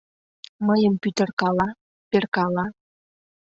[0.67, 1.67] Мыйым пӱтыркала,
[2.09, 2.65] перкала.